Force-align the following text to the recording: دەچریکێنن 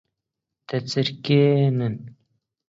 دەچریکێنن 0.67 1.91